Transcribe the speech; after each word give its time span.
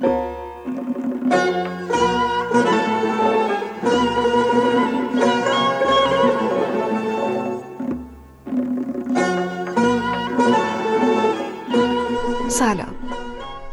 سلام. 0.00 0.14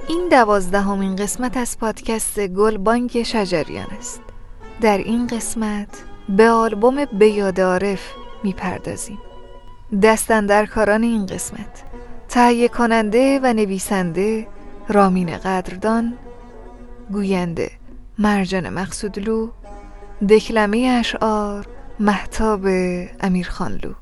این 0.08 0.28
دوازدهمین 0.32 1.16
قسمت 1.16 1.58
از 1.58 1.80
پادکست 1.80 2.48
گل 2.48 2.78
بانک 2.78 3.24
شجریان 3.24 3.88
است. 4.00 4.22
در 4.82 4.98
این 4.98 5.28
قسمت 5.28 6.04
به 6.30 6.50
آلبوم 6.50 7.06
بیاد 7.06 7.62
عارف 7.62 8.02
می‌پردازیم. 8.44 9.20
دستن 10.04 10.46
در 10.46 10.66
کاران 10.66 11.04
این 11.04 11.26
قسمت 11.26 11.84
تهیه 12.30 12.68
کننده 12.68 13.40
و 13.44 13.54
نویسنده 13.54 14.48
رامین 14.90 15.38
قدردان 15.38 16.14
گوینده 17.12 17.72
مرجان 18.20 18.70
مقصودلو 18.70 19.50
دکلمه 20.30 20.98
اشعار 21.00 21.68
محتاب 22.00 22.66
امیرخانلو. 23.22 23.94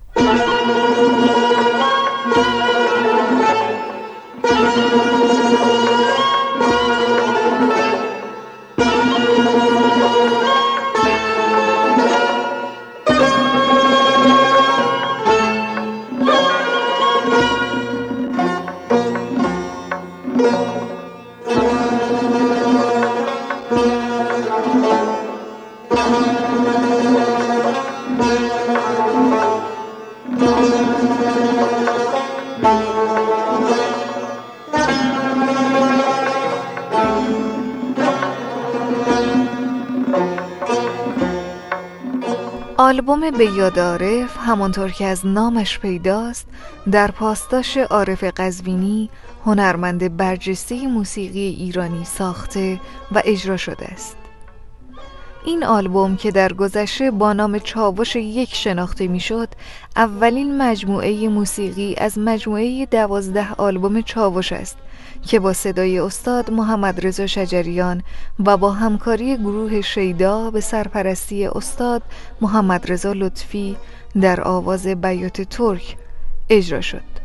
آلبوم 42.86 43.32
به 43.32 43.46
یاد 43.46 43.80
عارف 43.80 44.38
همانطور 44.38 44.91
که 44.91 45.05
از 45.05 45.26
نامش 45.26 45.80
پیداست 45.80 46.48
در 46.92 47.12
پاسداش 47.12 47.77
عارف 47.77 48.24
قزوینی 48.24 49.10
هنرمند 49.46 50.18
برجسته 50.18 50.88
موسیقی 50.88 51.40
ایرانی 51.40 52.05
ساخته 52.05 52.80
و 53.12 53.22
اجرا 53.26 53.58
شده 53.58 53.86
است. 53.86 54.18
این 55.46 55.64
آلبوم 55.64 56.16
که 56.16 56.32
در 56.32 56.54
گذشته 56.54 57.12
با 57.12 57.34
نام 57.34 57.60
چاوش 57.60 58.16
یک 58.16 58.55
شناخته 58.55 59.08
می‌شد 59.08 59.49
اولین 59.96 60.58
مجموعه 60.58 61.30
موسیقی 61.30 61.96
از 61.98 62.18
مجموعه 62.18 62.86
دوازده 62.86 63.54
آلبوم 63.54 64.02
چاوش 64.02 64.52
است 64.52 64.78
که 65.22 65.40
با 65.40 65.53
صدای 65.53 66.00
استاد 66.00 66.52
محمد 66.52 67.08
رضا 67.08 67.28
شجریان 67.28 68.03
و 68.46 68.58
با 68.58 68.72
همکاری 68.72 69.38
گروه 69.38 69.81
شیدا 69.81 70.52
به 70.52 70.62
سرپرستی 70.62 71.47
استاد 71.47 72.02
محمد 72.41 72.91
رضا 72.91 73.13
لطفی 73.13 73.78
در 74.22 74.41
آواز 74.41 74.88
بیات 74.88 75.41
ترک 75.41 75.97
اجرا 76.50 76.81
شد. 76.81 77.16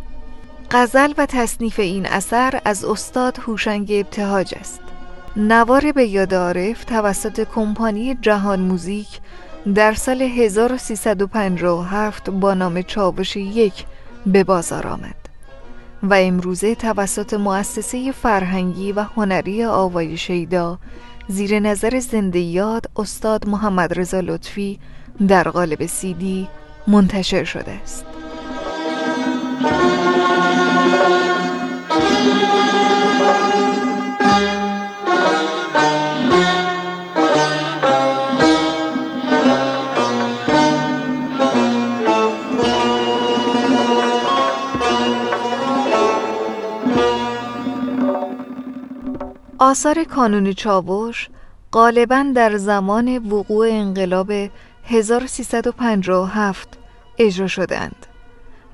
غزل 0.70 1.12
و 1.18 1.26
تصنیف 1.26 1.78
این 1.78 2.06
اثر 2.06 2.60
از 2.64 2.84
استاد 2.84 3.38
هوشنگ 3.38 3.88
ابتهاج 3.90 4.54
است. 4.60 4.80
نوار 5.36 5.92
به 5.92 6.04
یاد 6.04 6.34
عارف 6.34 6.84
توسط 6.84 7.48
کمپانی 7.54 8.18
جهان 8.22 8.60
موزیک 8.60 9.20
در 9.74 9.94
سال 9.94 10.22
1357 10.22 12.30
با 12.30 12.54
نام 12.54 12.82
چاوش 12.82 13.36
یک 13.36 13.84
به 14.26 14.44
بازار 14.44 14.86
آمد. 14.86 15.19
و 16.02 16.14
امروزه 16.14 16.74
توسط 16.74 17.34
مؤسسه 17.34 18.12
فرهنگی 18.12 18.92
و 18.92 19.00
هنری 19.02 19.64
آوای 19.64 20.16
شیدا 20.16 20.78
زیر 21.28 21.60
نظر 21.60 21.98
زنده 22.00 22.38
یاد 22.38 22.90
استاد 22.96 23.48
محمد 23.48 23.98
رضا 24.00 24.20
لطفی 24.20 24.78
در 25.28 25.48
قالب 25.48 25.86
سیدی 25.86 26.48
منتشر 26.86 27.44
شده 27.44 27.70
است. 27.70 28.09
آثار 49.70 50.04
کانون 50.04 50.52
چاوش 50.52 51.28
غالبا 51.72 52.32
در 52.34 52.56
زمان 52.56 53.18
وقوع 53.18 53.68
انقلاب 53.70 54.32
1357 54.84 56.68
اجرا 57.18 57.46
شدند 57.46 58.06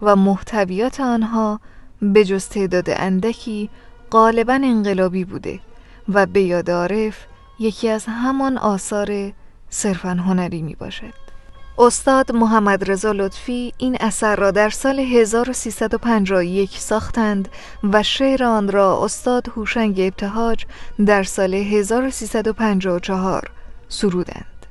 و 0.02 0.16
محتویات 0.16 1.00
آنها 1.00 1.60
به 2.02 2.24
جز 2.24 2.48
تعداد 2.48 2.90
اندکی 2.90 3.70
غالبا 4.10 4.52
انقلابی 4.52 5.24
بوده 5.24 5.60
و 6.08 6.26
به 6.26 6.42
یاد 6.42 6.70
عارف 6.70 7.26
یکی 7.58 7.88
از 7.88 8.04
همان 8.08 8.58
آثار 8.58 9.32
صرفا 9.70 10.10
هنری 10.10 10.62
می 10.62 10.74
باشد. 10.74 11.25
استاد 11.78 12.32
محمد 12.32 12.90
رضا 12.90 13.12
لطفی 13.12 13.72
این 13.78 13.96
اثر 14.00 14.36
را 14.36 14.50
در 14.50 14.70
سال 14.70 15.00
1351 15.00 16.78
ساختند 16.78 17.48
و 17.92 18.02
شعر 18.02 18.44
آن 18.44 18.68
را 18.68 19.04
استاد 19.04 19.48
هوشنگ 19.48 20.00
ابتهاج 20.00 20.64
در 21.06 21.22
سال 21.22 21.54
1354 21.54 23.50
سرودند. 23.88 24.66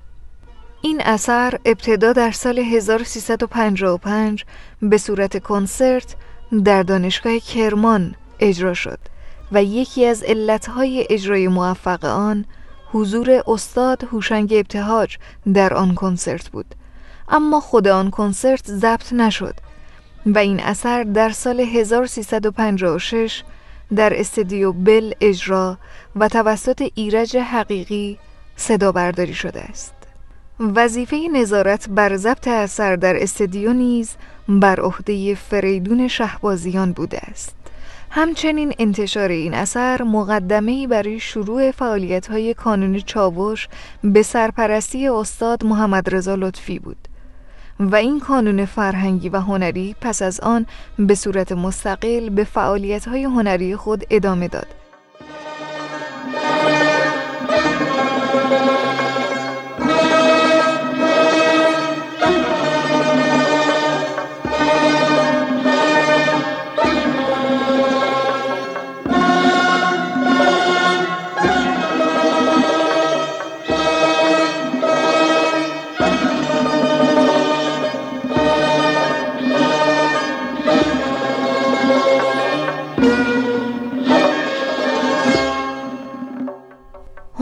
این 0.81 1.01
اثر 1.01 1.59
ابتدا 1.65 2.13
در 2.13 2.31
سال 2.31 2.59
1355 2.59 4.45
به 4.81 4.97
صورت 4.97 5.43
کنسرت 5.43 6.15
در 6.63 6.83
دانشگاه 6.83 7.39
کرمان 7.39 8.15
اجرا 8.39 8.73
شد 8.73 8.99
و 9.51 9.63
یکی 9.63 10.05
از 10.05 10.23
علتهای 10.23 11.07
اجرای 11.09 11.47
موفق 11.47 12.05
آن 12.05 12.45
حضور 12.91 13.43
استاد 13.47 14.03
هوشنگ 14.03 14.53
ابتهاج 14.53 15.17
در 15.53 15.73
آن 15.73 15.95
کنسرت 15.95 16.49
بود 16.49 16.75
اما 17.29 17.59
خود 17.59 17.87
آن 17.87 18.09
کنسرت 18.09 18.71
ضبط 18.71 19.13
نشد 19.13 19.55
و 20.25 20.37
این 20.37 20.59
اثر 20.59 21.03
در 21.03 21.29
سال 21.29 21.59
1356 21.59 23.43
در 23.95 24.19
استدیو 24.19 24.71
بل 24.71 25.13
اجرا 25.21 25.77
و 26.15 26.27
توسط 26.27 26.89
ایرج 26.95 27.37
حقیقی 27.37 28.17
صدا 28.55 28.91
برداری 28.91 29.33
شده 29.33 29.61
است. 29.61 29.93
وظیفه 30.59 31.17
نظارت 31.33 31.89
بر 31.89 32.15
ضبط 32.15 32.47
اثر 32.47 32.95
در 32.95 33.23
استدیو 33.23 33.73
نیز 33.73 34.15
بر 34.49 34.79
عهده 34.79 35.35
فریدون 35.35 36.07
شهبازیان 36.07 36.91
بوده 36.91 37.17
است. 37.17 37.55
همچنین 38.09 38.73
انتشار 38.79 39.29
این 39.29 39.53
اثر 39.53 40.03
مقدمه‌ای 40.03 40.87
برای 40.87 41.19
شروع 41.19 41.71
فعالیت‌های 41.71 42.53
کانون 42.53 42.99
چاوش 42.99 43.67
به 44.03 44.23
سرپرستی 44.23 45.07
استاد 45.07 45.65
محمد 45.65 46.15
رضا 46.15 46.35
لطفی 46.35 46.79
بود. 46.79 47.07
و 47.79 47.95
این 47.95 48.19
کانون 48.19 48.65
فرهنگی 48.65 49.29
و 49.29 49.39
هنری 49.39 49.95
پس 50.01 50.21
از 50.21 50.39
آن 50.39 50.65
به 50.99 51.15
صورت 51.15 51.51
مستقل 51.51 52.29
به 52.29 52.43
فعالیت‌های 52.43 53.23
هنری 53.23 53.75
خود 53.75 54.03
ادامه 54.09 54.47
داد. 54.47 54.67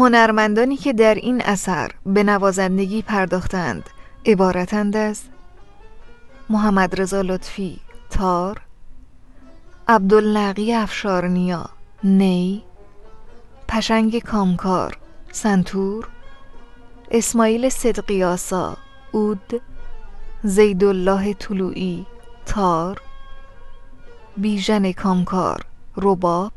هنرمندانی 0.03 0.77
که 0.77 0.93
در 0.93 1.15
این 1.15 1.41
اثر 1.41 1.91
به 2.05 2.23
نوازندگی 2.23 3.01
پرداختند 3.01 3.89
عبارتند 4.25 4.97
از 4.97 5.21
محمد 6.49 7.01
رضا 7.01 7.21
لطفی 7.21 7.79
تار 8.09 8.61
عبدالنقی 9.87 10.73
افشارنیا 10.73 11.69
نی 12.03 12.63
پشنگ 13.67 14.19
کامکار 14.19 14.97
سنتور 15.31 16.07
اسماعیل 17.11 17.69
صدقیاسا 17.69 18.77
اود 19.11 19.61
زیدالله 20.43 21.33
طلوعی 21.33 22.05
تار 22.45 23.01
بیژن 24.37 24.91
کامکار 24.91 25.65
رباب 25.97 26.53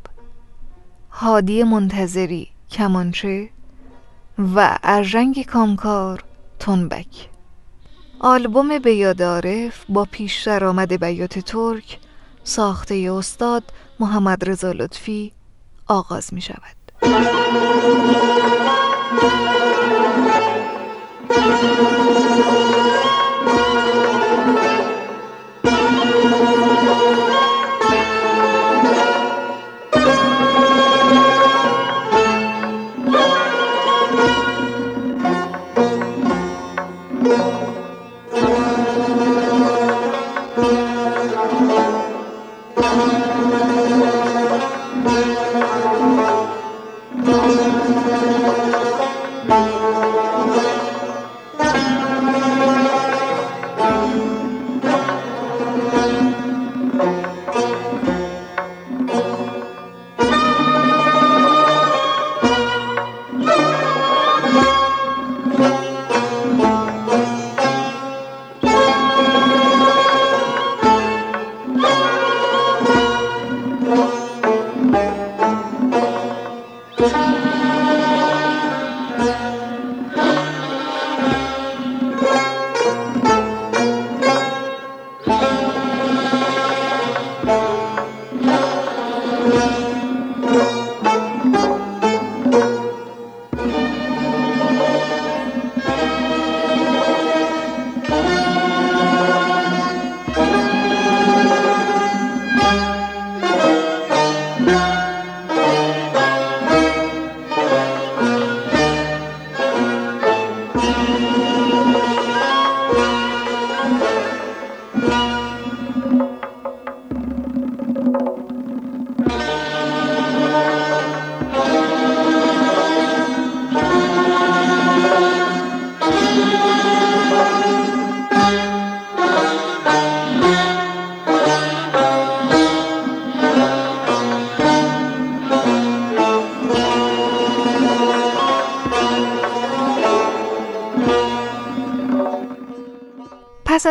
هادی 1.11 1.63
منتظری 1.63 2.56
کمانچه 2.71 3.49
و 4.55 4.77
ارژنگ 4.83 5.45
کامکار 5.45 6.23
تنبک. 6.59 7.29
آلبوم 8.19 8.79
بیاد 8.79 9.21
عارف 9.21 9.85
با 9.89 10.05
پیش 10.11 10.47
آمد 10.47 10.99
بیات 10.99 11.39
ترک 11.39 11.99
ساخته 12.43 13.11
استاد 13.13 13.63
محمد 13.99 14.49
رضا 14.49 14.71
لطفی 14.71 15.31
آغاز 15.87 16.33
می 16.33 16.41
شود. 16.41 16.77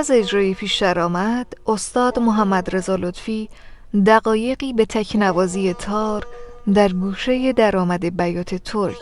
از 0.07 0.13
اجرای 0.13 0.55
پیش 0.55 0.83
آمد 0.83 1.47
استاد 1.67 2.19
محمد 2.19 2.77
رضا 2.77 2.97
لطفی 2.97 3.49
دقایقی 4.07 4.73
به 4.73 4.87
تکنوازی 4.87 5.75
تار 5.75 6.27
در 6.75 6.89
گوشه 6.89 7.53
درآمد 7.53 8.17
بیات 8.17 8.55
ترک 8.55 8.99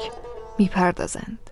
می‌پردازند. 0.58 1.50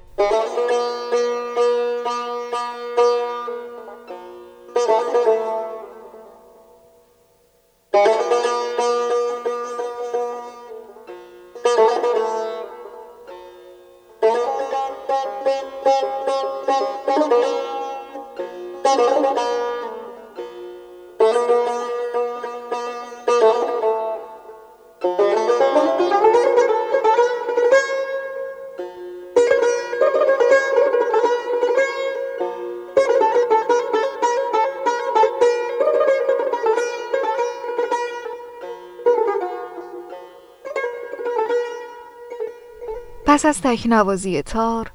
پس 43.42 43.46
از 43.46 43.60
تکنوازی 43.62 44.42
تار 44.42 44.92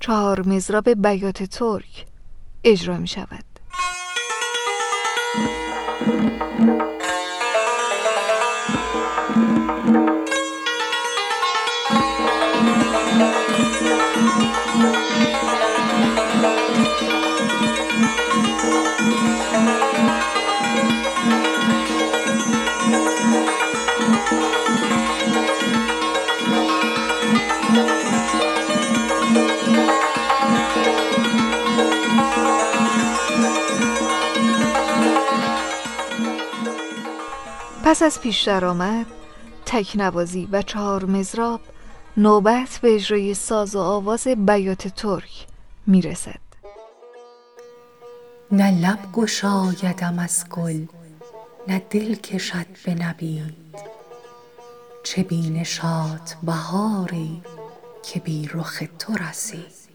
چهار 0.00 0.48
مزراب 0.48 0.88
بیات 0.88 1.42
ترک 1.42 2.06
اجرا 2.64 2.96
می 2.96 3.08
شود 3.08 3.44
پس 37.90 38.02
از 38.02 38.20
پیش 38.20 38.42
درآمد 38.42 39.06
تکنوازی 39.66 40.48
و 40.52 40.62
چهار 40.62 41.04
مزراب 41.04 41.60
نوبت 42.16 42.78
به 42.82 42.94
اجرای 42.94 43.34
ساز 43.34 43.76
و 43.76 43.78
آواز 43.78 44.26
بیات 44.26 44.88
ترک 44.88 45.46
می‌رسد. 45.86 46.40
نه 48.52 48.80
لب 48.80 49.12
گشایدم 49.12 50.18
از 50.18 50.44
گل 50.48 50.86
نه 51.68 51.82
دل 51.90 52.14
کشد 52.14 52.66
به 52.84 52.94
نبید. 52.94 53.76
چه 55.04 55.22
بینشات 55.22 56.36
بهاری 56.42 57.42
که 58.02 58.20
بی 58.20 58.50
رخ 58.54 58.82
تو 58.98 59.12
رسید. 59.16 59.90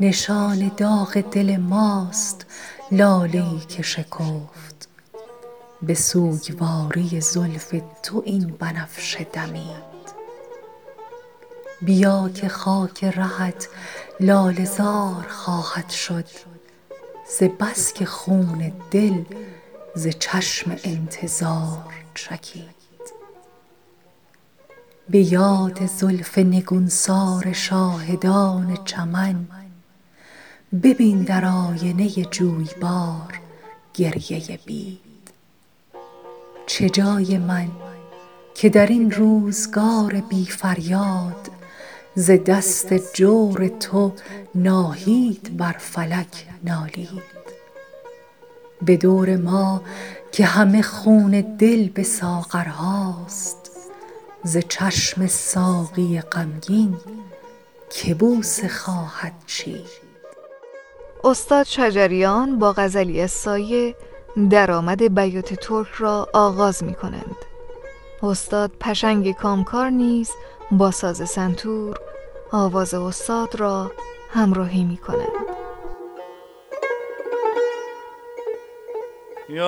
نشان 0.00 0.70
داغ 0.76 1.20
دل 1.20 1.56
ماست 1.56 2.46
لاله 2.92 3.44
ای 3.50 3.60
که 3.60 3.82
شکفت 3.82 4.63
به 5.86 5.94
سوگواری 5.94 7.20
زلف 7.20 7.74
تو 8.02 8.22
این 8.26 8.46
بنفشه 8.58 9.24
دمید. 9.24 9.94
بیا 11.82 12.30
که 12.34 12.48
خاک 12.48 13.04
رهت 13.04 13.68
لاله 14.20 14.64
زار 14.64 15.26
خواهد 15.28 15.90
شد 15.90 16.26
ز 17.38 17.42
بس 17.42 17.92
که 17.92 18.06
خون 18.06 18.72
دل 18.90 19.24
ز 19.94 20.08
چشم 20.08 20.76
انتظار 20.84 21.94
چکید. 22.14 22.74
به 25.08 25.32
یاد 25.32 25.86
زلف 25.86 26.38
نگونسار 26.38 27.52
شاهدان 27.52 28.78
چمن 28.84 29.46
ببین 30.82 31.22
در 31.22 31.44
آینه 31.44 32.08
جویبار 32.08 33.40
گریه 33.94 34.58
بید 34.66 35.03
چه 36.66 36.90
جای 36.90 37.38
من 37.38 37.68
که 38.54 38.68
در 38.68 38.86
این 38.86 39.10
روزگار 39.10 40.22
بی 40.28 40.44
فریاد 40.44 41.50
ز 42.14 42.30
دست 42.46 43.14
جور 43.14 43.68
تو 43.68 44.12
ناهید 44.54 45.56
بر 45.56 45.76
فلک 45.78 46.46
نالید. 46.64 47.34
به 48.82 48.96
دور 48.96 49.36
ما 49.36 49.82
که 50.32 50.44
همه 50.44 50.82
خون 50.82 51.56
دل 51.58 51.88
به 51.88 52.02
ساغرهاست 52.02 53.70
ز 54.44 54.58
چشم 54.68 55.26
ساقی 55.26 56.20
غمگین 56.20 56.96
که 57.90 58.14
بوسه 58.14 58.68
خواهد 58.68 59.32
چید. 59.46 60.04
استاد 61.24 61.66
شجریان 61.66 62.58
با 62.58 62.72
غزلی 62.72 63.26
سایه 63.26 63.94
درآمد 64.50 65.14
بیات 65.14 65.54
ترک 65.54 65.88
را 65.98 66.28
آغاز 66.32 66.84
می 66.84 66.94
کنند. 66.94 67.36
استاد 68.22 68.70
پشنگ 68.80 69.36
کامکار 69.36 69.90
نیز 69.90 70.30
با 70.70 70.90
ساز 70.90 71.30
سنتور 71.30 71.98
آواز 72.52 72.94
استاد 72.94 73.54
را 73.54 73.90
همراهی 74.30 74.84
می 74.84 74.96
کنند. 74.96 75.28
نه 79.48 79.62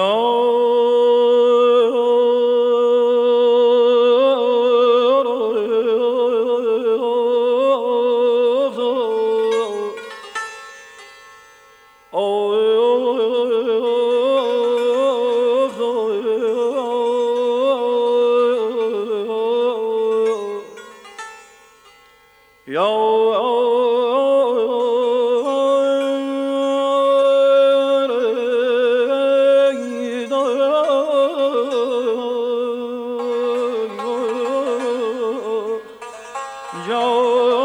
لب 36.85 37.56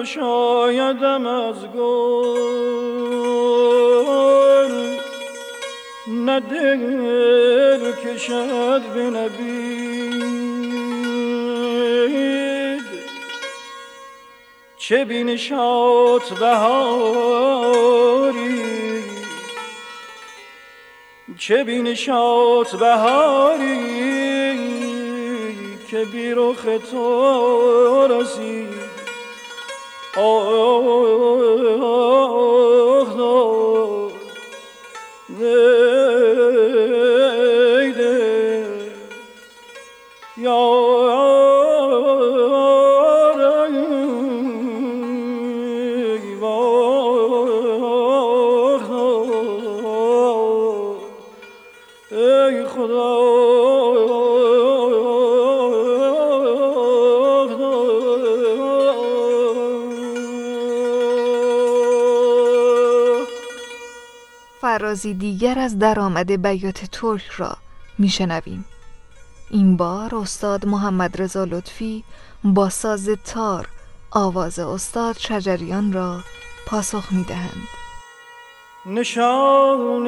گشایدم 0.00 1.26
از 1.26 1.66
گل. 1.66 3.10
نه 6.08 6.40
دل 6.40 7.92
کشد 7.92 8.82
به 8.94 9.02
نبید. 9.02 10.20
چه 14.78 15.04
بینشات 15.04 16.38
بهاری. 16.38 17.80
چه 21.38 21.64
بینشات 21.64 22.76
بهاری 22.76 24.00
که 25.90 26.04
بی 26.04 26.30
رخ 26.36 26.62
تو 26.90 28.06
رسید 28.10 28.49
آه 30.20 30.48
آه 30.48 30.84
آه 30.86 31.82
آه 31.82 31.82
آه 31.82 32.29
فرازی 65.00 65.14
دیگر 65.14 65.58
از 65.58 65.78
درآمد 65.78 66.42
بیات 66.42 66.84
ترک 66.92 67.28
را 67.36 67.56
میشنویم. 67.98 68.64
این 69.50 69.76
بار 69.76 70.14
استاد 70.14 70.66
محمد 70.66 71.22
رضا 71.22 71.44
لطفی 71.44 72.04
با 72.44 72.68
ساز 72.68 73.08
تار 73.24 73.68
آواز 74.10 74.58
استاد 74.58 75.16
شجریان 75.18 75.92
را 75.92 76.20
پاسخ 76.66 77.12
می‌دهند. 77.12 77.68
نشان 78.86 80.04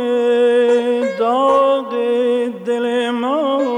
داغ 1.18 1.90
دل 2.66 3.10
ماست 3.10 3.68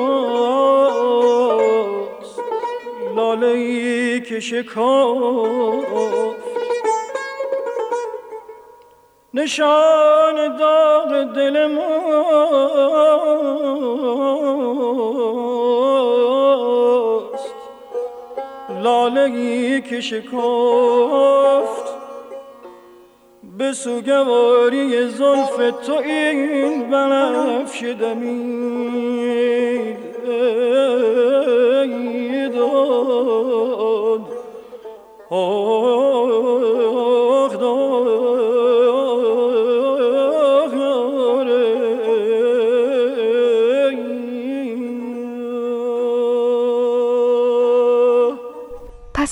لاله 3.16 4.20
که 4.20 4.40
شکافت 4.40 6.43
نشان 9.34 10.56
داغ 10.56 11.22
دل 11.34 11.66
ماست 11.66 11.84
لاله 18.82 19.20
ای 19.20 19.82
که 19.82 20.00
شکفت 20.00 20.34
به 23.58 23.72
سوگواری 23.72 25.08
زلف 25.08 25.56
تو 25.86 25.92
این 25.92 26.90
بنفش 26.90 27.82
دمید. 27.82 29.64
داد. 32.54 34.20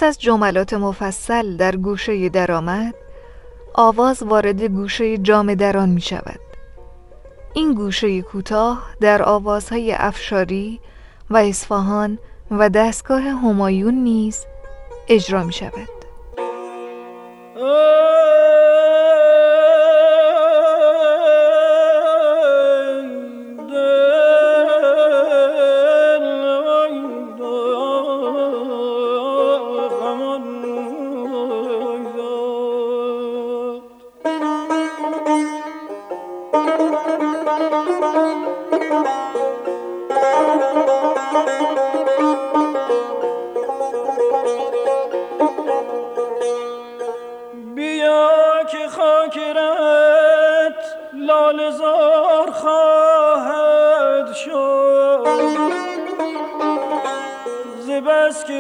از 0.03 0.19
جملات 0.19 0.75
مفصل 0.75 1.57
در 1.57 1.77
گوشه 1.77 2.29
درآمد 2.29 2.95
آواز 3.75 4.23
وارد 4.23 4.63
گوشه 4.63 5.19
جام 5.19 5.55
دران 5.55 5.89
می 5.89 6.01
شود. 6.01 6.41
این 7.55 7.75
گوشه 7.75 8.23
کوتاه 8.23 8.83
در 9.01 9.23
آوازهای 9.23 9.93
افشاری 9.93 10.81
و 11.31 11.37
اصفهان 11.37 12.19
و 12.51 12.69
دستگاه 12.69 13.23
همایون 13.23 13.95
نیز 13.95 14.47
اجرا 15.09 15.45
می 15.45 15.53
شود. 15.53 15.89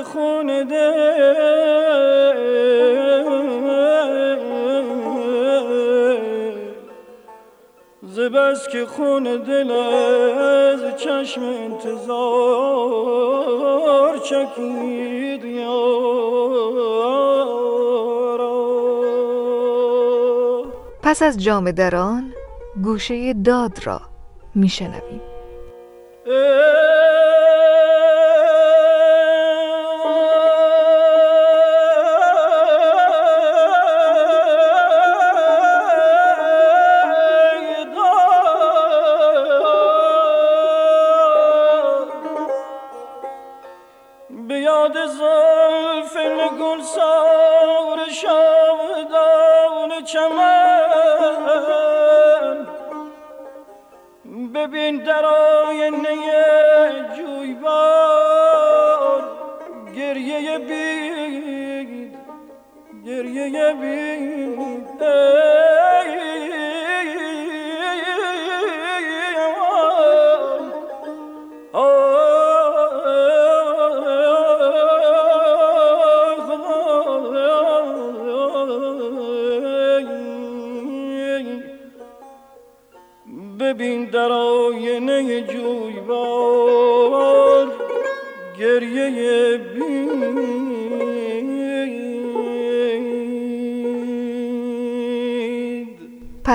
خون 0.02 0.68
زبست 8.02 8.70
که 8.70 8.86
خون 8.86 9.22
دل 9.22 9.70
از 9.70 10.80
چشم 10.96 11.42
انتظار 11.42 12.62
چکید 14.18 15.22
پس 21.02 21.22
از 21.22 21.42
جام 21.42 21.70
دران 21.70 22.34
گوشه 22.82 23.34
داد 23.34 23.86
را 23.86 24.00
میشنویم. 24.54 25.31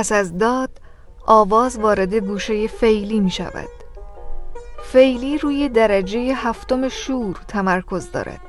پس 0.08 0.12
از 0.12 0.38
داد 0.38 0.70
آواز 1.26 1.80
وارد 1.80 2.14
گوشه 2.14 2.68
فیلی 2.68 3.20
می 3.20 3.32
شود. 3.32 3.70
فیلی 4.84 5.38
روی 5.38 5.70
درجه 5.70 6.34
هفتم 6.36 6.89
شور 6.89 7.39
تمرکز 7.48 8.12
دارد 8.12 8.41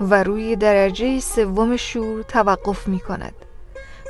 و 0.00 0.22
روی 0.22 0.56
درجه 0.56 1.20
سوم 1.20 1.76
شور 1.76 2.22
توقف 2.22 2.88
می 2.88 3.00
کند 3.00 3.34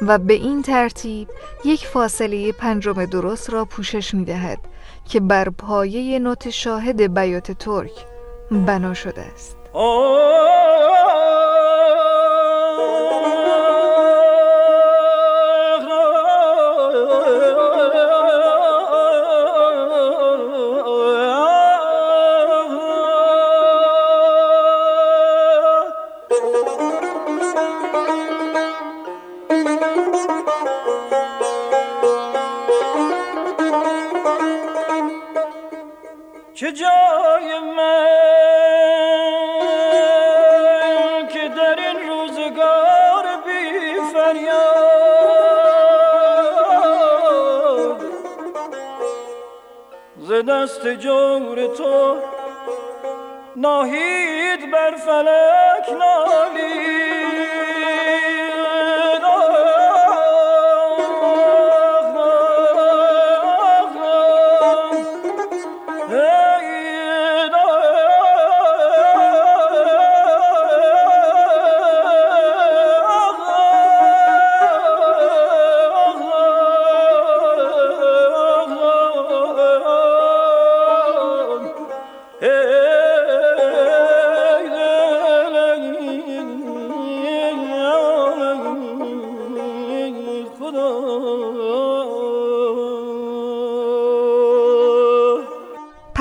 و 0.03 0.19
به 0.19 0.35
این 0.35 0.63
ترتیب 0.63 1.29
یک 1.65 1.87
فاصله 1.87 2.53
پنجم 2.53 3.05
درست 3.05 3.51
را 3.51 3.65
پوشش 3.65 4.15
می 4.15 4.25
دهد 4.25 4.59
که 5.09 5.21
بر 5.21 5.49
پایه 5.49 6.19
نوت 6.19 6.51
شاهد 6.51 7.15
بیات 7.15 7.53
ترک 7.53 8.07
بنا 8.51 8.95
شده 8.95 9.21
است. 9.21 9.57
دست 50.63 50.87
جور 50.87 51.67
تو. 51.67 52.17
ناهید 53.57 54.71
بر 54.73 54.97
فلک 54.97 55.99
نالی. 55.99 57.22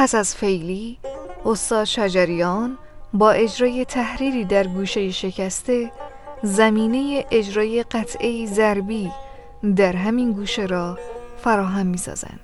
پس 0.01 0.15
از 0.15 0.35
فیلی 0.35 0.97
استاد 1.45 1.83
شجریان 1.83 2.77
با 3.13 3.31
اجرای 3.31 3.85
تحریری 3.85 4.45
در 4.45 4.67
گوشه 4.67 5.11
شکسته 5.11 5.91
زمینه 6.43 7.25
اجرای 7.31 7.83
قطعه 7.83 8.45
ضربی 8.45 9.11
در 9.75 9.95
همین 9.95 10.31
گوشه 10.31 10.65
را 10.65 10.97
فراهم 11.37 11.87
می 11.87 11.97
سازند 11.97 12.39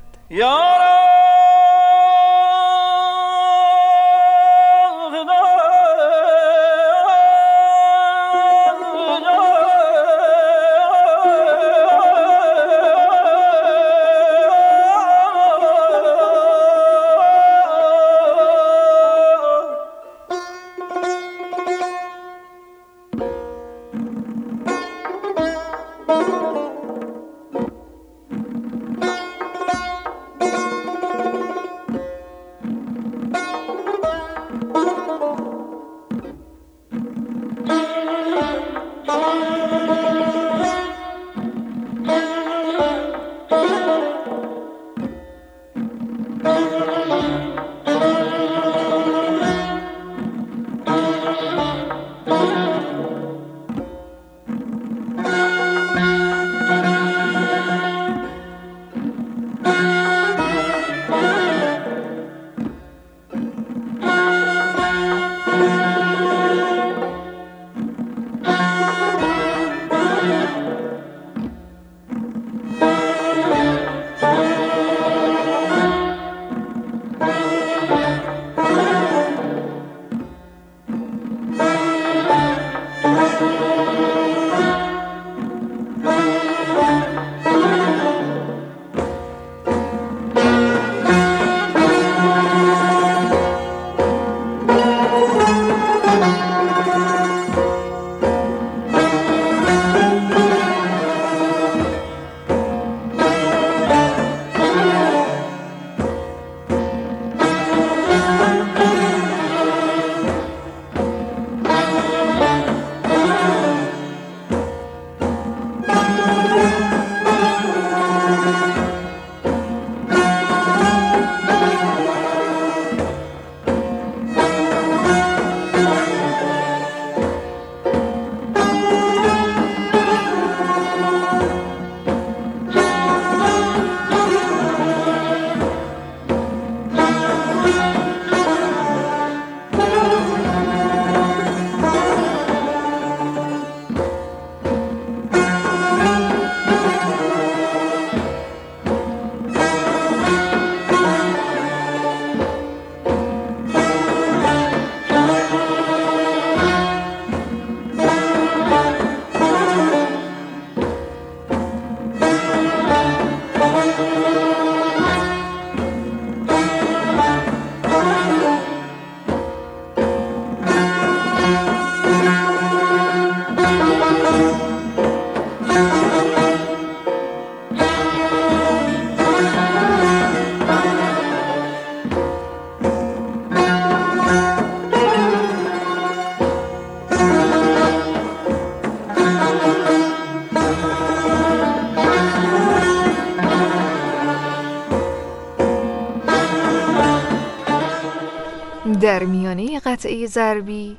ضربی 200.37 200.97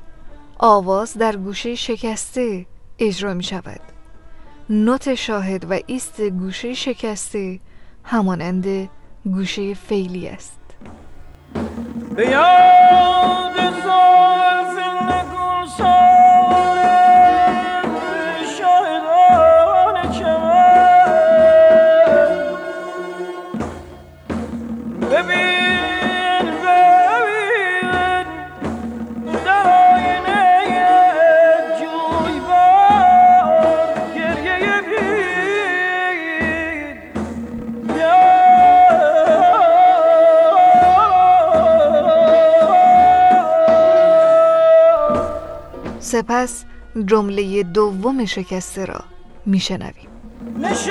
آواز 0.57 1.13
در 1.13 1.35
گوشه 1.35 1.75
شکسته 1.75 2.65
اجرا 2.99 3.33
می 3.33 3.43
شود 3.43 3.79
نوت 4.69 5.15
شاهد 5.15 5.71
و 5.71 5.79
ایست 5.85 6.21
گوشه 6.21 6.73
شکسته 6.73 7.59
همانند 8.03 8.89
گوشه 9.25 9.73
فعلی 9.73 10.27
است. 10.27 10.59
سپس 46.19 46.63
جمله 47.05 47.63
دوم 47.63 48.25
شکسته 48.25 48.85
را 48.85 49.03
میشنویم. 49.45 50.09
پس 50.63 50.87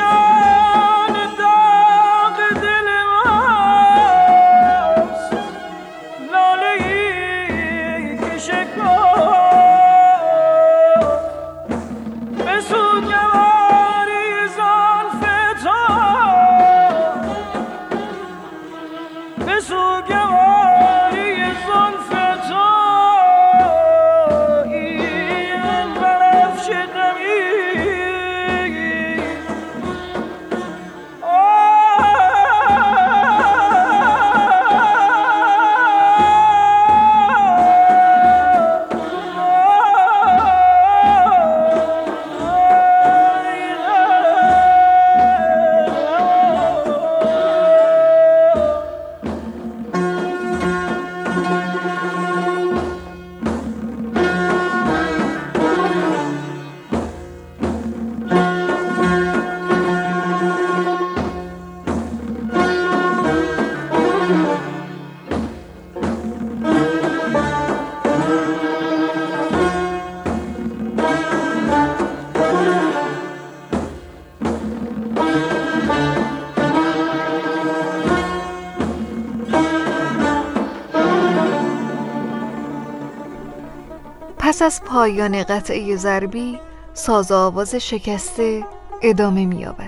از 84.69 84.83
پایان 84.83 85.43
قطعه 85.43 85.97
ضربی 85.97 86.59
ساز 86.95 87.33
آواز 87.33 87.75
شکسته 87.75 88.65
ادامه 89.03 89.47
می‌یابد. 89.47 89.88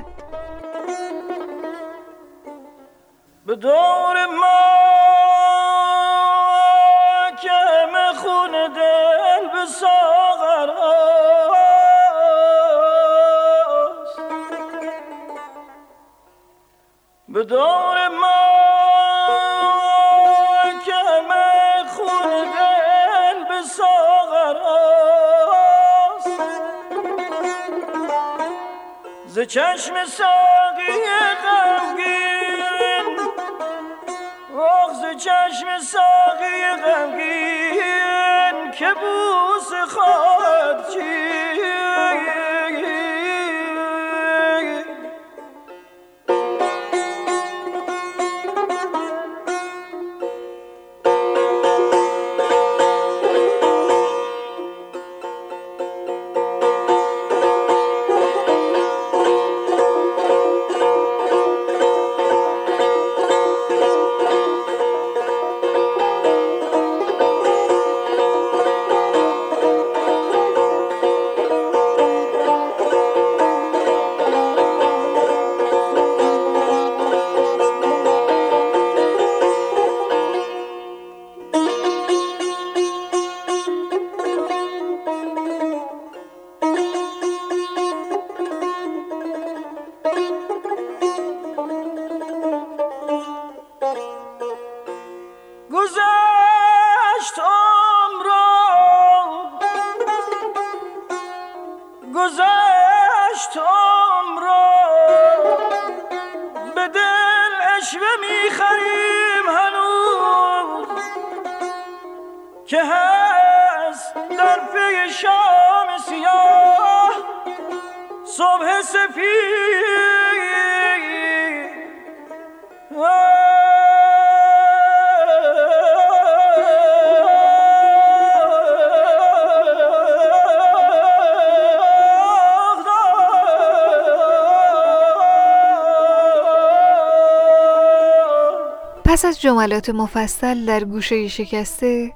پس 139.21 139.25
از 139.25 139.41
جملات 139.41 139.91
مفصل 139.91 140.65
در 140.67 140.85
گوشه 140.85 141.29
شکسته 141.29 142.13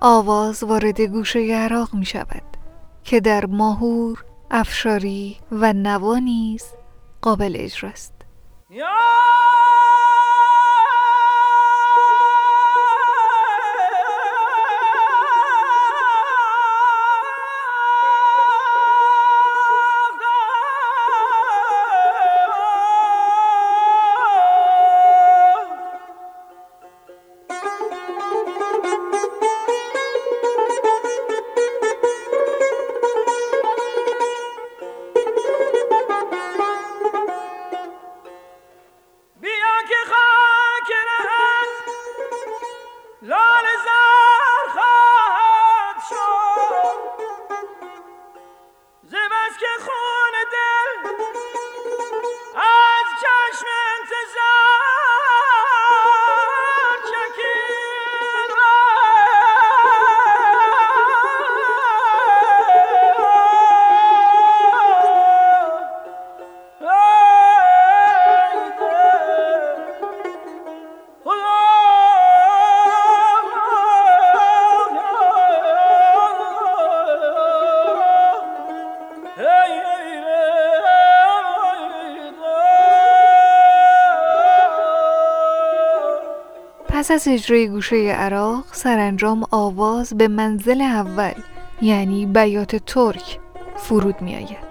آواز 0.00 0.62
وارد 0.62 1.00
گوشه 1.00 1.54
عراق 1.54 1.94
می 1.94 2.04
شود 2.04 2.42
که 3.04 3.20
در 3.20 3.46
ماهور، 3.46 4.24
افشاری 4.50 5.36
و 5.52 5.72
نوا 5.72 6.18
نیز 6.18 6.64
قابل 7.22 7.56
اجراست. 7.58 8.12
از 87.10 87.28
اجرای 87.28 87.68
گوشه 87.68 87.96
عراق 87.96 88.64
سرانجام 88.72 89.46
آواز 89.50 90.12
به 90.16 90.28
منزل 90.28 90.80
اول 90.80 91.34
یعنی 91.82 92.26
بیات 92.26 92.76
ترک 92.76 93.38
فرود 93.76 94.22
می 94.22 94.34
آید. 94.34 94.69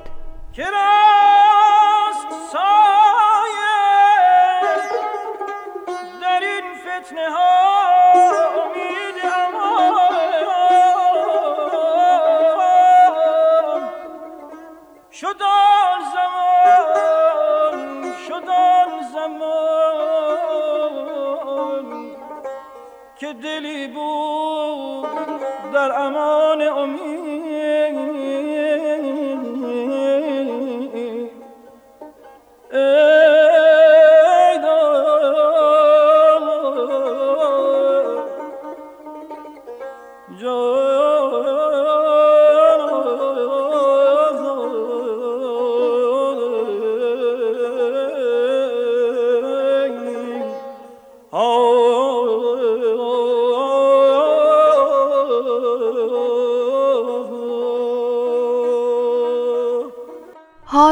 حال 40.39 40.47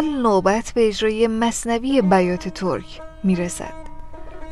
نوبت 0.06 0.72
به 0.76 0.88
اجرای 0.88 1.28
مصنوی 1.28 2.02
بیات 2.02 2.48
ترک 2.48 3.02
می‌رسد. 3.24 3.87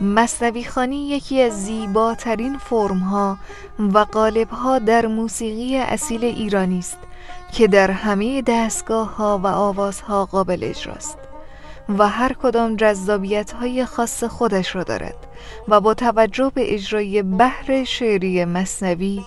مصنوی 0.01 0.63
خانی 0.63 1.07
یکی 1.09 1.41
از 1.41 1.65
زیباترین 1.65 2.57
فرمها 2.57 3.37
و 3.79 3.99
قالبها 3.99 4.79
در 4.79 5.05
موسیقی 5.05 5.77
اصیل 5.77 6.23
ایرانی 6.25 6.79
است 6.79 6.97
که 7.53 7.67
در 7.67 7.91
همه 7.91 8.41
دستگاه 8.41 9.15
ها 9.15 9.39
و 9.43 9.47
آوازها 9.47 10.25
قابل 10.25 10.59
اجراست 10.61 11.17
و 11.89 12.07
هر 12.07 12.33
کدام 12.33 12.75
جذابیت 12.75 13.51
های 13.51 13.85
خاص 13.85 14.23
خودش 14.23 14.75
را 14.75 14.83
دارد 14.83 15.15
و 15.67 15.81
با 15.81 15.93
توجه 15.93 16.51
به 16.55 16.73
اجرای 16.73 17.21
بحر 17.21 17.83
شعری 17.83 18.45
مصنوی 18.45 19.23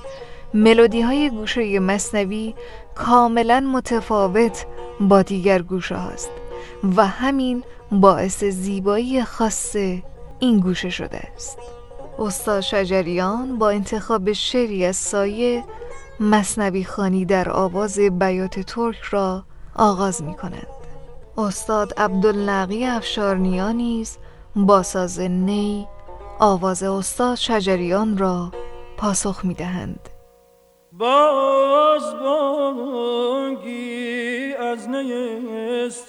ملودی 0.55 1.01
های 1.01 1.31
گوشه 1.31 1.79
مصنوی 1.79 2.55
کاملا 2.95 3.61
متفاوت 3.61 4.67
با 5.01 5.23
دیگر 5.23 5.63
گوشه 5.63 5.97
هاست 5.97 6.31
و 6.97 7.07
همین 7.07 7.63
باعث 7.93 8.45
زیبایی 8.45 9.25
خاص 9.25 9.77
این 10.39 10.61
گوشه 10.61 10.91
شده 10.91 11.19
است. 11.19 11.59
استاد 12.19 12.61
شجریان 12.61 13.59
با 13.59 13.71
انتخاب 13.71 14.33
شعری 14.33 14.85
از 14.85 14.97
سایه 14.97 15.65
مصنوی 16.21 16.85
خانی 16.85 17.25
در 17.25 17.51
آواز 17.51 17.99
بیات 17.99 18.61
ترک 18.61 19.01
را 19.01 19.43
آغاز 19.77 20.23
می 20.23 20.35
کنند 20.35 20.67
استاد 21.39 21.95
عبدالنقی 21.97 22.85
افشارنیا 22.85 23.73
نیز 23.73 24.19
با 24.57 24.83
ساز 24.83 25.21
نی 25.21 25.89
آواز 26.39 26.83
استاد 26.83 27.35
شجریان 27.35 28.19
را 28.19 28.53
پاسخ 28.97 29.45
می 29.45 29.55
دهند 29.55 30.09
باز 30.93 32.15
بانگی 32.23 33.75
از 34.55 34.89
نیستان 34.89 36.09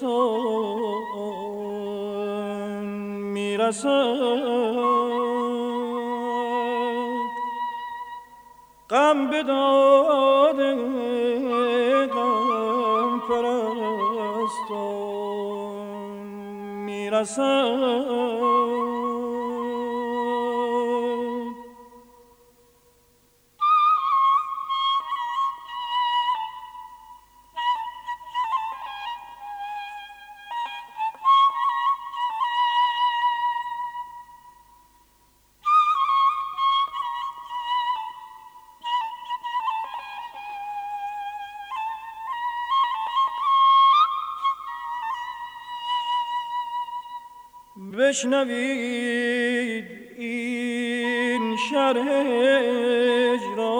می‌رسد 3.69 3.89
غم 8.89 9.29
بداد 9.29 10.60
غم 12.13 13.19
پرستان. 13.19 13.69
بشنوید 48.19 49.86
این 50.17 51.55
شرح 51.71 52.08
اجران. 53.34 53.79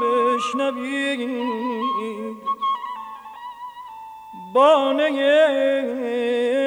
بشنوید 0.00 1.20
بانه 4.54 5.10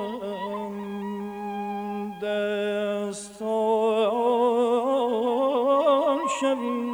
دستان. 2.24 3.76
شوید 6.40 6.85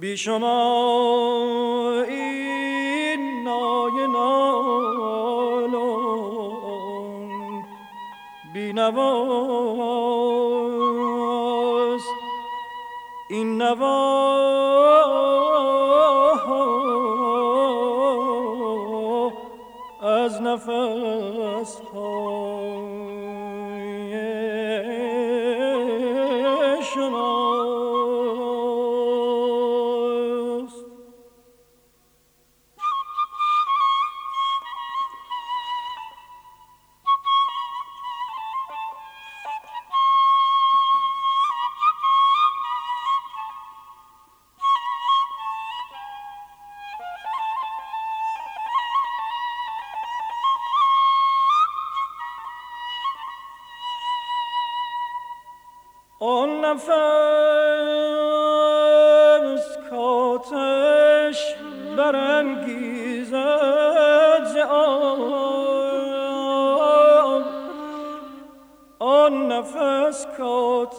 بی 0.00 0.16
شما 0.16 2.04
این 2.08 3.42
نای 3.44 4.06
نالون 4.12 5.74
بی 8.54 8.72
نواست 8.72 9.89
بردمد 69.80 70.90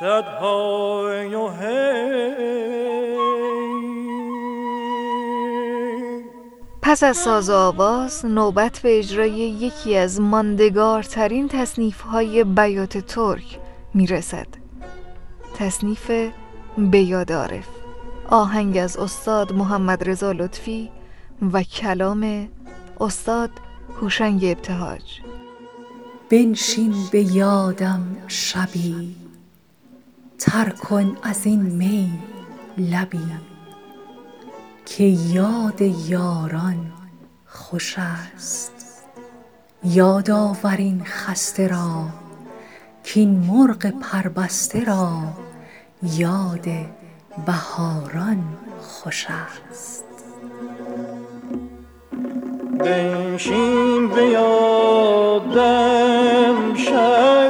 صدهای 0.00 1.34
و 1.34 1.50
پس 6.82 7.02
از 7.02 7.16
ساز 7.16 7.50
آواز 7.50 8.26
نوبت 8.26 8.80
به 8.82 8.98
اجرای 8.98 9.30
یکی 9.30 9.96
از 9.96 10.20
ماندگارترین 10.20 11.48
تصنیف 11.48 12.00
های 12.00 12.44
بیات 12.44 12.98
ترک 12.98 13.58
می 13.94 14.06
رسد 14.06 14.46
تصنیف 15.54 16.10
بیادارف 16.78 17.68
آهنگ 18.28 18.76
از 18.76 18.96
استاد 18.96 19.52
محمد 19.52 20.08
رضا 20.08 20.32
لطفی 20.32 20.90
و 21.52 21.62
کلام 21.62 22.48
استاد 23.00 23.50
هوشنگ 24.00 24.44
ابتهاج. 24.44 25.20
بنشین 26.30 26.94
به 27.12 27.22
یادم 27.22 28.16
شبی. 28.28 29.25
تر 30.38 30.68
کن 30.68 31.16
از 31.22 31.46
این 31.46 31.60
می 31.60 32.18
لبی 32.78 33.30
که 34.86 35.04
یاد 35.04 35.80
یاران 35.82 36.92
خوش 37.46 37.94
است. 37.98 38.72
یاد 39.84 40.30
آور 40.30 40.78
خسته 41.04 41.68
را 41.68 42.04
کاین 43.14 43.30
مرغ 43.30 43.86
پربسته 43.86 44.84
را 44.84 45.22
یاد 46.02 46.66
بهاران 47.46 48.44
خوش 48.80 49.26
است. 49.30 50.04
بنشین 52.78 54.08
به 54.08 54.26
یادم 54.26 55.56
شوی 56.74 57.45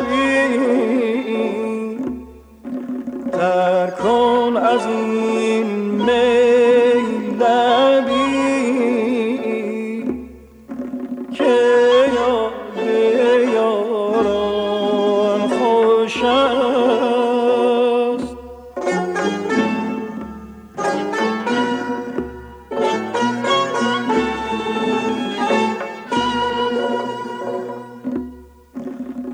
کن 4.27 4.57
از 4.57 4.87
این 4.87 5.67
میل 6.07 7.43
لبی 7.43 8.57
که 11.35 11.55
یاد 12.15 12.79
یاران 13.55 15.41
خوش 15.49 16.25
است. 16.25 16.67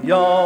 یا 0.05 0.41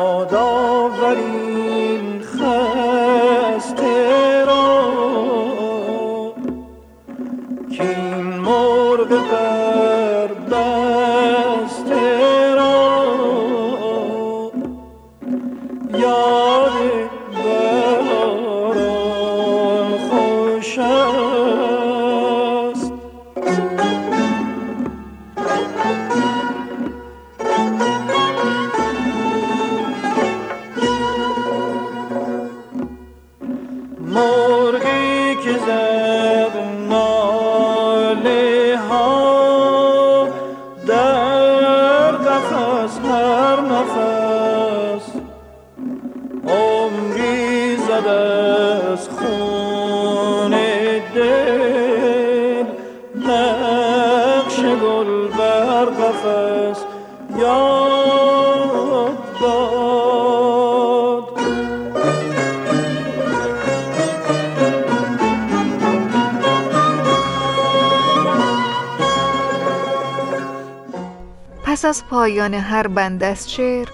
پس 71.76 71.84
از 71.84 72.04
پایان 72.10 72.54
هر 72.54 72.86
بند 72.86 73.24
از 73.24 73.52
شعر 73.52 73.88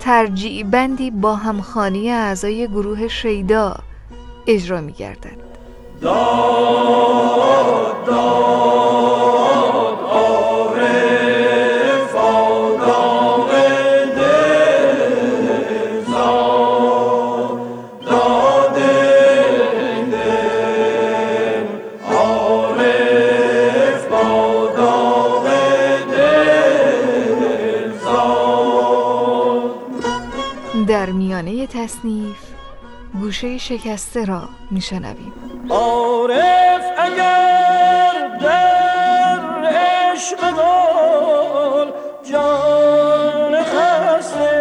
ترجیع 0.00 0.64
بندی 0.64 1.10
با 1.10 1.34
همخانی 1.34 2.10
اعضای 2.10 2.68
گروه 2.68 3.08
شیدا 3.08 3.76
اجرا 4.46 4.80
می 4.80 4.92
میانه 31.42 31.66
تصنیف 31.66 32.36
گوشه 33.20 33.58
شکسته 33.58 34.24
را 34.24 34.48
میشنویم. 34.70 35.32
عارف 35.70 36.82
اگر 36.98 38.38
در 38.40 39.64
عشق 39.64 40.50
گل 40.50 41.90
جان 42.32 43.62
خسته 43.62 44.57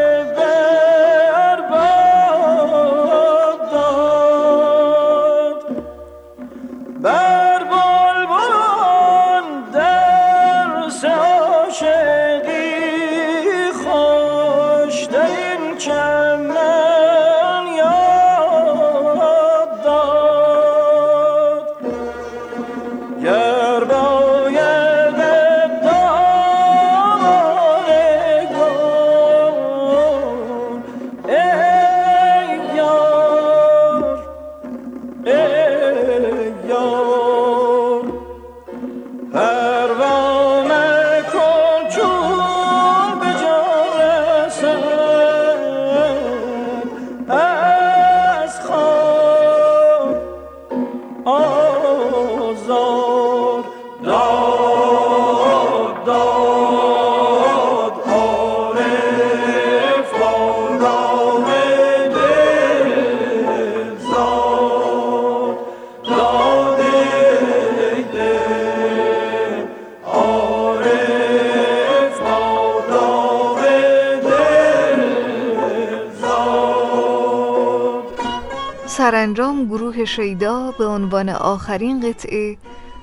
گروه 79.98 80.06
شیدا 80.06 80.72
به 80.72 80.86
عنوان 80.86 81.30
آخرین 81.30 82.10
قطعه 82.10 82.58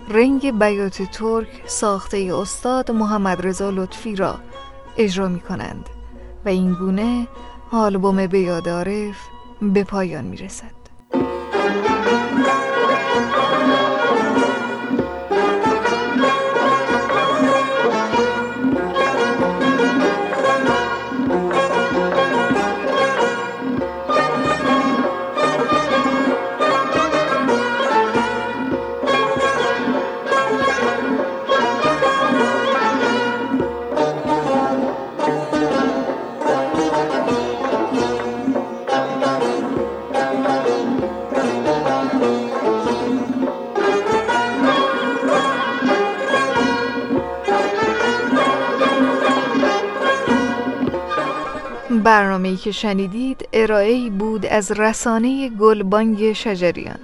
رنگ 0.09 0.59
بیات 0.59 1.03
ترک 1.03 1.63
ساخته 1.67 2.31
استاد 2.35 2.91
محمد 2.91 3.47
رضا 3.47 3.71
لطفی 3.71 4.17
را 4.17 4.39
اجرا 4.97 5.29
می 5.29 5.41
کنند 5.41 5.89
و 6.45 6.49
این 6.49 6.75
گونه 6.75 7.29
آلبوم 7.73 8.27
بیاد 8.27 8.69
عارف 8.69 9.17
به 9.63 9.85
پایان 9.85 10.25
می 10.25 10.37
رسد. 10.37 10.74
برنامه‌ای 52.55 52.57
که 52.57 52.73
شنیدید 52.73 53.49
ارائه‌ای 53.53 54.11
بود 54.11 54.47
از 54.47 54.71
رسانه 54.71 55.49
گلبانگ 55.49 56.33
شجریان. 56.33 56.99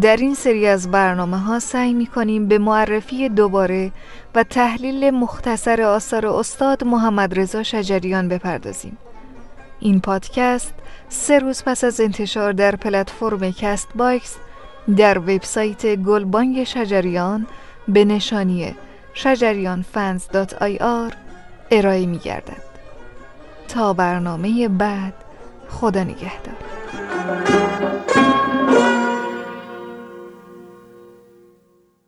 در 0.00 0.16
این 0.16 0.34
سری 0.34 0.66
از 0.66 0.90
برنامه 0.90 1.38
ها 1.38 1.58
سعی 1.58 1.92
می 1.92 2.06
کنیم 2.06 2.48
به 2.48 2.58
معرفی 2.58 3.28
دوباره 3.28 3.92
و 4.34 4.44
تحلیل 4.44 5.10
مختصر 5.10 5.82
آثار 5.82 6.26
استاد 6.26 6.84
محمد 6.84 7.38
رضا 7.38 7.62
شجریان 7.62 8.28
بپردازیم. 8.28 8.98
این 9.80 10.00
پادکست 10.00 10.74
سه 11.08 11.38
روز 11.38 11.62
پس 11.64 11.84
از 11.84 12.00
انتشار 12.00 12.52
در 12.52 12.76
پلتفرم 12.76 13.52
Castbox 13.52 14.36
در 14.96 15.18
وبسایت 15.18 15.96
گلبانگ 15.96 16.64
شجریان 16.64 17.46
به 17.88 18.04
نشانی 18.04 18.74
shajarianfans.ir 19.14 21.12
ارائه 21.70 22.06
می 22.06 22.18
گردد 22.18 22.69
تا 23.70 23.92
برنامه 23.92 24.68
بعد. 24.68 25.12
خدا 25.68 26.04
نگهدار. 26.04 27.49